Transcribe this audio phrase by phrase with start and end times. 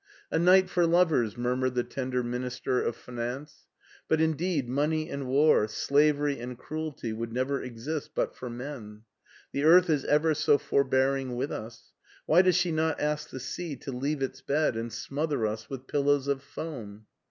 [0.31, 3.67] A night for lovers," murmured the tender Min ister of Finance."
[4.09, 9.03] But indeed money and war, slav ery and cruelty, would never exist but for men.
[9.51, 11.91] The earth is ever so forbearing with us.
[12.25, 15.85] Why does she not ask the sea to leave its bed and smother us with
[15.85, 17.05] pillows of foam?'